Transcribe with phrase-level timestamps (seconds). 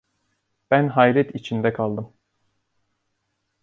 [0.71, 2.13] Ben hayret içinde kaldım.